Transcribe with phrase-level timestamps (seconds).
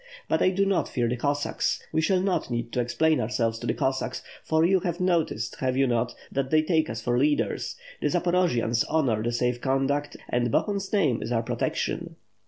[0.27, 1.79] But I do not fear the Cossacks.
[1.91, 5.77] We shall not need to explain ourselves to the Cossacks; for you have noticed have
[5.77, 7.75] you not, that they take us for leaders.
[8.01, 12.15] The Zaporojians honor the safe conduct, and Bohun's name is our protection."